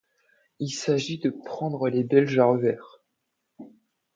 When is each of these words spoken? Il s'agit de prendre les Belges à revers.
Il 0.57 0.71
s'agit 0.71 1.19
de 1.19 1.29
prendre 1.29 1.87
les 1.87 2.03
Belges 2.03 2.39
à 2.39 2.45
revers. 2.45 3.03